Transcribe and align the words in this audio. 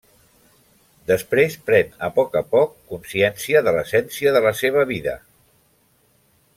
Després 1.11 1.57
pren 1.67 1.91
a 2.09 2.09
poc 2.17 2.39
a 2.43 2.43
poc 2.55 2.73
consciència 2.95 3.63
de 3.69 3.77
l'essència 3.79 4.35
de 4.39 4.45
la 4.49 4.57
seva 4.65 4.91
vida. 4.95 5.19